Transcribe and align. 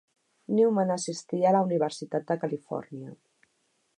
Newman 0.59 0.93
assistia 0.95 1.51
a 1.51 1.51
la 1.57 1.61
Universitat 1.67 2.27
de 2.31 2.39
Califòrnia. 2.45 3.13